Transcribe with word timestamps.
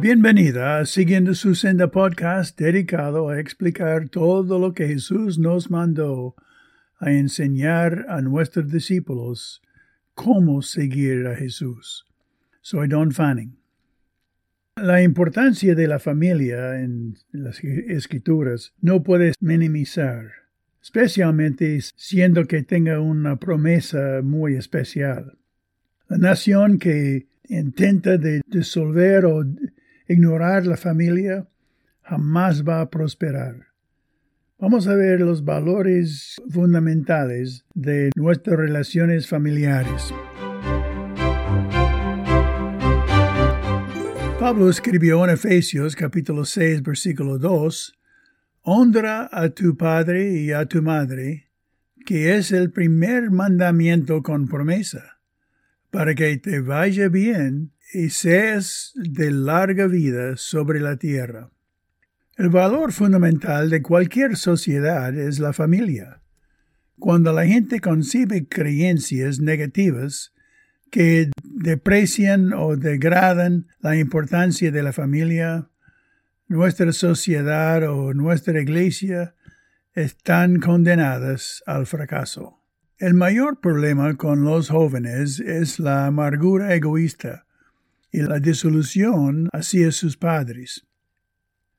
Bienvenida 0.00 0.86
Siguiendo 0.86 1.34
su 1.34 1.54
Senda 1.54 1.90
podcast 1.90 2.58
dedicado 2.58 3.28
a 3.28 3.38
explicar 3.38 4.08
todo 4.08 4.58
lo 4.58 4.72
que 4.72 4.88
Jesús 4.88 5.38
nos 5.38 5.70
mandó 5.70 6.36
a 6.98 7.12
enseñar 7.12 8.06
a 8.08 8.22
nuestros 8.22 8.72
discípulos 8.72 9.60
cómo 10.14 10.62
seguir 10.62 11.26
a 11.26 11.36
Jesús. 11.36 12.06
Soy 12.62 12.88
Don 12.88 13.12
Fanning. 13.12 13.58
La 14.76 15.02
importancia 15.02 15.74
de 15.74 15.86
la 15.86 15.98
familia 15.98 16.80
en 16.80 17.18
las 17.32 17.62
escrituras 17.62 18.72
no 18.80 19.02
puedes 19.02 19.34
minimizar, 19.38 20.30
especialmente 20.82 21.78
siendo 21.94 22.46
que 22.46 22.62
tenga 22.62 23.00
una 23.00 23.36
promesa 23.36 24.22
muy 24.22 24.54
especial. 24.54 25.36
La 26.08 26.16
nación 26.16 26.78
que 26.78 27.28
intenta 27.50 28.16
de 28.16 28.42
disolver 28.46 29.26
o 29.26 29.44
ignorar 30.10 30.66
la 30.66 30.76
familia 30.76 31.46
jamás 32.02 32.64
va 32.64 32.80
a 32.80 32.90
prosperar. 32.90 33.68
Vamos 34.58 34.88
a 34.88 34.96
ver 34.96 35.20
los 35.20 35.44
valores 35.44 36.42
fundamentales 36.50 37.64
de 37.74 38.10
nuestras 38.16 38.58
relaciones 38.58 39.28
familiares. 39.28 40.12
Pablo 44.40 44.68
escribió 44.68 45.24
en 45.24 45.30
Efesios 45.30 45.94
capítulo 45.94 46.44
6 46.44 46.82
versículo 46.82 47.38
2, 47.38 47.96
Honra 48.62 49.28
a 49.30 49.50
tu 49.50 49.76
padre 49.76 50.32
y 50.32 50.50
a 50.50 50.66
tu 50.66 50.82
madre, 50.82 51.50
que 52.04 52.34
es 52.34 52.50
el 52.50 52.72
primer 52.72 53.30
mandamiento 53.30 54.22
con 54.22 54.48
promesa 54.48 55.20
para 55.90 56.14
que 56.14 56.36
te 56.38 56.60
vaya 56.60 57.08
bien 57.08 57.72
y 57.92 58.10
seas 58.10 58.92
de 58.94 59.30
larga 59.30 59.86
vida 59.86 60.36
sobre 60.36 60.80
la 60.80 60.96
tierra. 60.96 61.50
El 62.36 62.48
valor 62.48 62.92
fundamental 62.92 63.68
de 63.68 63.82
cualquier 63.82 64.36
sociedad 64.36 65.16
es 65.16 65.40
la 65.40 65.52
familia. 65.52 66.22
Cuando 66.98 67.32
la 67.32 67.46
gente 67.46 67.80
concibe 67.80 68.46
creencias 68.46 69.40
negativas 69.40 70.32
que 70.90 71.30
deprecian 71.42 72.52
o 72.52 72.76
degradan 72.76 73.66
la 73.80 73.96
importancia 73.96 74.70
de 74.70 74.82
la 74.82 74.92
familia, 74.92 75.68
nuestra 76.48 76.92
sociedad 76.92 77.82
o 77.90 78.14
nuestra 78.14 78.60
iglesia 78.60 79.34
están 79.94 80.60
condenadas 80.60 81.62
al 81.66 81.86
fracaso. 81.86 82.62
El 82.98 83.14
mayor 83.14 83.60
problema 83.60 84.16
con 84.16 84.44
los 84.44 84.68
jóvenes 84.68 85.40
es 85.40 85.78
la 85.78 86.06
amargura 86.06 86.74
egoísta 86.74 87.46
y 88.12 88.22
la 88.22 88.40
disolución 88.40 89.48
hacia 89.52 89.92
sus 89.92 90.16
padres, 90.16 90.86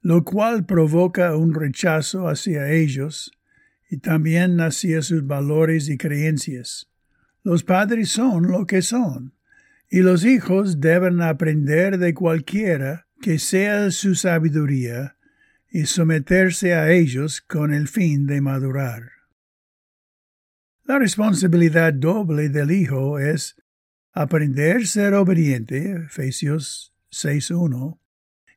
lo 0.00 0.24
cual 0.24 0.66
provoca 0.66 1.36
un 1.36 1.54
rechazo 1.54 2.28
hacia 2.28 2.70
ellos 2.70 3.32
y 3.90 3.98
también 3.98 4.60
hacia 4.60 5.02
sus 5.02 5.26
valores 5.26 5.88
y 5.88 5.98
creencias. 5.98 6.88
Los 7.42 7.64
padres 7.64 8.08
son 8.10 8.48
lo 8.48 8.66
que 8.66 8.82
son, 8.82 9.34
y 9.90 10.00
los 10.00 10.24
hijos 10.24 10.80
deben 10.80 11.20
aprender 11.20 11.98
de 11.98 12.14
cualquiera 12.14 13.06
que 13.20 13.38
sea 13.38 13.90
su 13.90 14.14
sabiduría 14.14 15.16
y 15.70 15.86
someterse 15.86 16.74
a 16.74 16.90
ellos 16.90 17.40
con 17.40 17.72
el 17.72 17.88
fin 17.88 18.26
de 18.26 18.40
madurar. 18.40 19.10
La 20.84 20.98
responsabilidad 20.98 21.94
doble 21.94 22.48
del 22.48 22.70
Hijo 22.72 23.18
es 23.18 23.56
aprender 24.12 24.82
a 24.82 24.86
ser 24.86 25.14
obediente, 25.14 25.92
Efesios 26.06 26.94
6.1, 27.10 27.98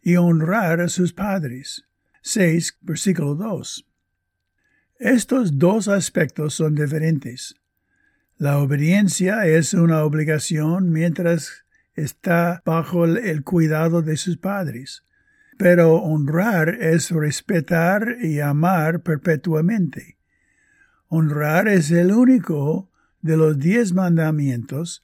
y 0.02 0.18
honrar 0.18 0.82
a 0.82 0.90
sus 0.90 1.14
padres, 1.14 1.86
6, 2.22 2.78
versículo 2.82 3.36
2. 3.36 3.88
Estos 5.00 5.58
dos 5.58 5.88
aspectos 5.88 6.54
son 6.54 6.76
diferentes. 6.76 7.56
La 8.38 8.60
obediencia 8.60 9.46
es 9.46 9.74
una 9.74 10.04
obligación 10.04 10.92
mientras 10.92 11.66
está 11.96 12.62
bajo 12.66 13.06
el 13.06 13.44
cuidado 13.44 14.02
de 14.02 14.18
sus 14.18 14.38
padres, 14.38 15.04
pero 15.58 15.96
honrar 15.96 16.70
es 16.82 17.12
respetar 17.12 18.18
y 18.22 18.42
amar 18.42 19.02
perpetuamente. 19.02 20.18
Honrar 21.08 21.70
es 21.70 21.92
el 21.92 22.12
único 22.12 22.92
de 23.22 23.38
los 23.38 23.58
diez 23.58 23.94
mandamientos 23.94 25.02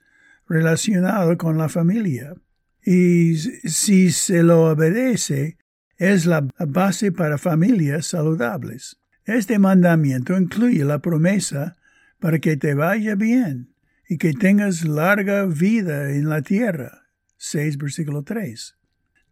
relacionado 0.52 1.38
con 1.38 1.58
la 1.58 1.70
familia. 1.70 2.36
Y 2.84 3.36
si 3.36 4.12
se 4.12 4.44
lo 4.44 4.72
obedece, 4.72 5.58
es 5.98 6.26
la 6.26 6.48
base 6.60 7.12
para 7.12 7.38
familias 7.38 8.08
saludables. 8.08 8.98
Este 9.26 9.60
mandamiento 9.60 10.38
incluye 10.38 10.84
la 10.84 11.00
promesa 11.00 11.78
para 12.20 12.40
que 12.40 12.58
te 12.58 12.74
vaya 12.74 13.16
bien 13.16 13.74
y 14.10 14.18
que 14.18 14.34
tengas 14.34 14.84
larga 14.84 15.46
vida 15.46 16.12
en 16.12 16.28
la 16.28 16.42
tierra. 16.42 17.08
6 17.38 17.78
versículo 17.78 18.24
3. 18.24 18.78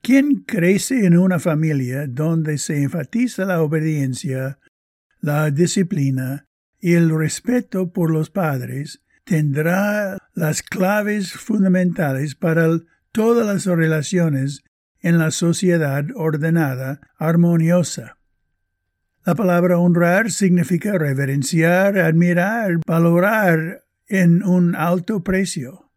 ¿Quién 0.01 0.43
crece 0.45 1.05
en 1.05 1.17
una 1.17 1.39
familia 1.39 2.07
donde 2.07 2.57
se 2.57 2.81
enfatiza 2.81 3.43
la 3.45 3.61
obediencia, 3.61 4.59
la 5.19 5.51
disciplina 5.51 6.47
y 6.79 6.93
el 6.93 7.09
respeto 7.09 7.91
por 7.91 8.09
los 8.09 8.29
padres 8.29 9.01
tendrá 9.29 10.17
las 10.33 10.63
claves 10.63 11.33
fundamentales 11.33 12.33
para 12.33 12.67
todas 13.11 13.45
las 13.45 13.67
relaciones 13.67 14.63
en 15.01 15.19
la 15.19 15.29
sociedad 15.29 16.03
ordenada, 16.15 16.99
armoniosa. 17.19 18.17
La 19.23 19.35
palabra 19.35 19.77
honrar 19.77 20.31
significa 20.31 20.97
reverenciar, 20.97 21.99
admirar, 21.99 22.79
valorar 22.87 23.83
en 24.07 24.43
un 24.43 24.75
alto 24.75 25.23
precio. 25.23 25.91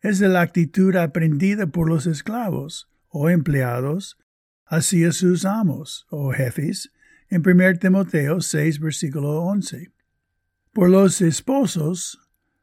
Es 0.00 0.18
la 0.18 0.40
actitud 0.40 0.96
aprendida 0.96 1.68
por 1.68 1.88
los 1.88 2.08
esclavos 2.08 2.90
o 3.08 3.30
empleados 3.30 4.18
hacia 4.66 5.12
sus 5.12 5.44
amos 5.44 6.08
o 6.10 6.32
jefes 6.32 6.90
en 7.28 7.48
1 7.48 7.78
Timoteo 7.78 8.40
6, 8.40 8.80
versículo 8.80 9.42
11 9.42 9.94
por 10.74 10.90
los 10.90 11.22
esposos 11.22 12.18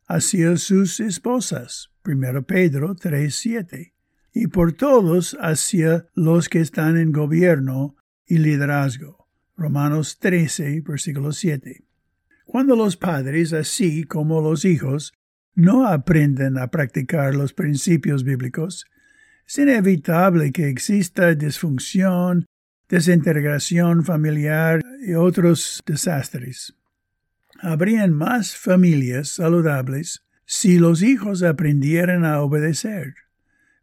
hacia 0.08 0.58
sus 0.58 1.00
esposas, 1.00 1.90
1 2.06 2.44
Pedro 2.44 2.96
3.7, 2.96 3.94
y 4.34 4.48
por 4.48 4.74
todos 4.74 5.38
hacia 5.40 6.08
los 6.14 6.50
que 6.50 6.60
están 6.60 6.98
en 6.98 7.12
gobierno 7.12 7.96
y 8.26 8.38
liderazgo, 8.38 9.28
Romanos 9.58 10.20
13, 10.20 10.82
versículo 10.82 11.32
7. 11.32 11.84
Cuando 12.46 12.76
los 12.76 12.98
padres, 12.98 13.54
así 13.54 14.04
como 14.04 14.42
los 14.42 14.66
hijos, 14.66 15.14
no 15.54 15.88
aprenden 15.88 16.58
a 16.58 16.68
practicar 16.68 17.36
los 17.36 17.54
principios 17.54 18.24
bíblicos, 18.24 18.86
es 19.48 19.58
inevitable 19.58 20.52
que 20.52 20.70
exista 20.70 21.34
disfunción, 21.36 22.46
desintegración 22.88 24.04
familiar 24.04 24.82
y 25.06 25.14
otros 25.14 25.82
desastres. 25.86 26.74
Habrían 27.64 28.12
más 28.12 28.56
familias 28.56 29.30
saludables 29.30 30.26
si 30.46 30.80
los 30.80 31.04
hijos 31.04 31.44
aprendieran 31.44 32.26
a 32.26 32.42
obedecer, 32.42 33.14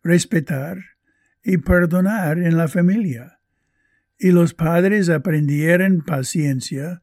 respetar 0.03 0.79
y 1.45 1.59
perdonar 1.59 2.39
en 2.39 2.57
la 2.57 2.67
familia, 2.67 3.39
y 4.19 4.33
los 4.33 4.53
padres 4.53 5.09
aprendieran 5.09 6.01
paciencia, 6.01 7.03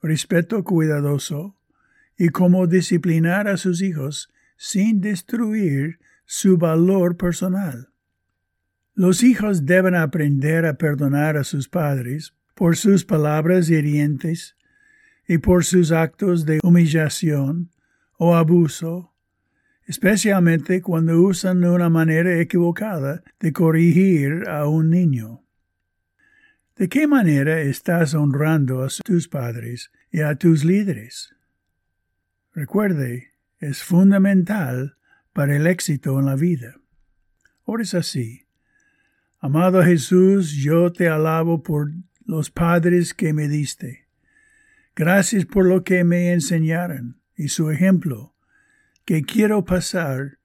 respeto 0.00 0.64
cuidadoso 0.64 1.58
y 2.16 2.30
cómo 2.30 2.66
disciplinar 2.66 3.46
a 3.46 3.58
sus 3.58 3.82
hijos 3.82 4.32
sin 4.56 5.02
destruir 5.02 5.98
su 6.24 6.56
valor 6.56 7.18
personal. 7.18 7.90
Los 8.94 9.22
hijos 9.22 9.66
deben 9.66 9.94
aprender 9.94 10.64
a 10.64 10.78
perdonar 10.78 11.36
a 11.36 11.44
sus 11.44 11.68
padres 11.68 12.34
por 12.54 12.78
sus 12.78 13.04
palabras 13.04 13.68
hirientes 13.68 14.56
y 15.26 15.38
por 15.38 15.64
sus 15.64 15.92
actos 15.92 16.44
de 16.44 16.60
humillación 16.62 17.70
o 18.16 18.34
abuso, 18.34 19.14
especialmente 19.86 20.82
cuando 20.82 21.20
usan 21.20 21.64
una 21.64 21.88
manera 21.88 22.38
equivocada 22.40 23.22
de 23.40 23.52
corregir 23.52 24.48
a 24.48 24.66
un 24.66 24.90
niño. 24.90 25.42
¿De 26.76 26.88
qué 26.88 27.06
manera 27.06 27.60
estás 27.60 28.14
honrando 28.14 28.82
a 28.82 28.88
tus 29.04 29.28
padres 29.28 29.92
y 30.10 30.20
a 30.20 30.34
tus 30.36 30.64
líderes? 30.64 31.34
Recuerde, 32.52 33.32
es 33.58 33.82
fundamental 33.82 34.96
para 35.32 35.56
el 35.56 35.66
éxito 35.66 36.18
en 36.18 36.26
la 36.26 36.36
vida. 36.36 36.76
Ahora 37.66 37.82
es 37.82 37.94
así. 37.94 38.46
Amado 39.38 39.82
Jesús, 39.82 40.52
yo 40.52 40.92
te 40.92 41.08
alabo 41.08 41.62
por 41.62 41.92
los 42.24 42.50
padres 42.50 43.14
que 43.14 43.32
me 43.32 43.48
diste 43.48 44.03
Gracias 44.96 45.44
por 45.44 45.66
lo 45.66 45.82
que 45.82 46.04
me 46.04 46.32
enseñaron 46.32 47.20
y 47.36 47.48
su 47.48 47.68
ejemplo, 47.70 48.36
que 49.04 49.22
quiero 49.22 49.64
pasar 49.64 50.38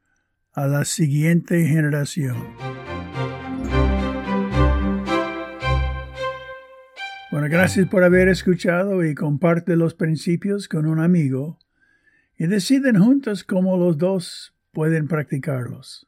a 0.54 0.66
la 0.66 0.86
siguiente 0.86 1.68
generación. 1.68 2.36
Bueno, 7.32 7.48
gracias 7.48 7.88
por 7.88 8.04
haber 8.04 8.28
escuchado 8.28 9.06
y 9.06 9.14
comparte 9.14 9.76
los 9.76 9.94
principios 9.94 10.68
con 10.68 10.88
un 10.88 11.00
amigo 11.00 11.60
y 12.36 12.48
deciden 12.48 12.98
juntos 12.98 13.44
cómo 13.44 13.78
los 13.78 14.00
dos 14.00 14.56
pueden 14.72 15.08
practicarlos. 15.08 16.08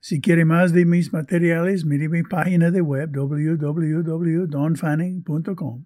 Si 0.00 0.22
quiere 0.22 0.46
más 0.46 0.72
de 0.72 0.86
mis 0.86 1.12
materiales, 1.12 1.84
mire 1.84 2.08
mi 2.08 2.22
página 2.22 2.70
de 2.70 2.80
web 2.80 3.10
www.donfanning.com. 3.12 5.84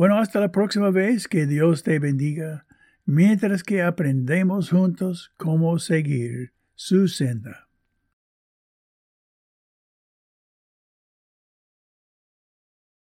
Bueno, 0.00 0.16
hasta 0.16 0.40
la 0.40 0.50
próxima 0.50 0.90
vez, 0.90 1.28
que 1.28 1.44
Dios 1.44 1.82
te 1.82 1.98
bendiga, 1.98 2.64
mientras 3.04 3.62
que 3.62 3.82
aprendemos 3.82 4.70
juntos 4.70 5.30
cómo 5.36 5.78
seguir 5.78 6.54
su 6.74 7.06
senda. 7.06 7.68